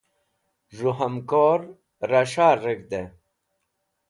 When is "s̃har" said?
2.31-2.57